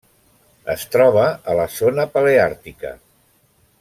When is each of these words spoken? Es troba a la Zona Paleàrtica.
Es 0.73 0.85
troba 0.95 1.25
a 1.53 1.57
la 1.61 1.67
Zona 1.75 2.07
Paleàrtica. 2.17 2.95